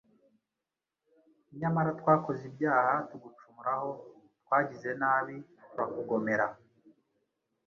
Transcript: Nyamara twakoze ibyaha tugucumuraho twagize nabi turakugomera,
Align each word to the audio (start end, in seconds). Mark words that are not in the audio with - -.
Nyamara 1.59 1.89
twakoze 1.99 2.41
ibyaha 2.49 2.93
tugucumuraho 3.09 3.89
twagize 4.43 4.89
nabi 5.01 5.35
turakugomera, 5.69 6.47